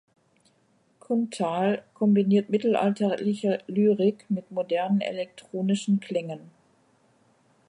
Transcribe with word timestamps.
Qntal 0.99 1.83
kombiniert 1.93 2.49
mittelalterliche 2.49 3.63
Lyrik 3.67 4.25
mit 4.29 4.49
modernen 4.49 4.99
elektronischen 4.99 5.99
Klängen. 5.99 6.49